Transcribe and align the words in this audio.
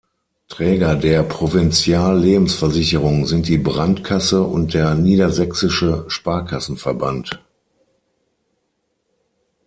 Träger 0.47 0.95
der 0.95 1.21
Provinzial 1.21 2.17
Lebensversicherung 2.19 3.27
sind 3.27 3.47
die 3.47 3.59
Brandkasse 3.59 4.41
und 4.41 4.73
der 4.73 4.95
niedersächsische 4.95 6.05
Sparkassenverband. 6.07 7.39